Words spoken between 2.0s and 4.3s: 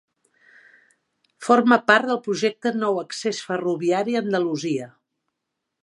del projecte Nou Accés Ferroviari a